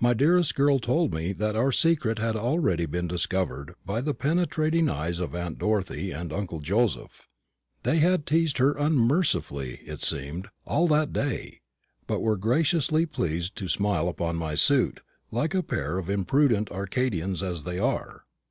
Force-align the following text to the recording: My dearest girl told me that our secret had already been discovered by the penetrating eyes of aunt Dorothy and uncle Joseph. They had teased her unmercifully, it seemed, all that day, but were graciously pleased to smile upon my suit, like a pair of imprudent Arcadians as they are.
My 0.00 0.14
dearest 0.14 0.54
girl 0.54 0.78
told 0.78 1.12
me 1.14 1.34
that 1.34 1.54
our 1.54 1.70
secret 1.70 2.18
had 2.18 2.34
already 2.34 2.86
been 2.86 3.06
discovered 3.06 3.74
by 3.84 4.00
the 4.00 4.14
penetrating 4.14 4.88
eyes 4.88 5.20
of 5.20 5.34
aunt 5.34 5.58
Dorothy 5.58 6.12
and 6.12 6.32
uncle 6.32 6.60
Joseph. 6.60 7.28
They 7.82 7.98
had 7.98 8.24
teased 8.24 8.56
her 8.56 8.72
unmercifully, 8.72 9.74
it 9.84 10.00
seemed, 10.00 10.48
all 10.64 10.86
that 10.86 11.12
day, 11.12 11.60
but 12.06 12.20
were 12.22 12.38
graciously 12.38 13.04
pleased 13.04 13.54
to 13.56 13.68
smile 13.68 14.08
upon 14.08 14.36
my 14.36 14.54
suit, 14.54 15.00
like 15.30 15.54
a 15.54 15.62
pair 15.62 15.98
of 15.98 16.08
imprudent 16.08 16.72
Arcadians 16.72 17.42
as 17.42 17.64
they 17.64 17.78
are. 17.78 18.24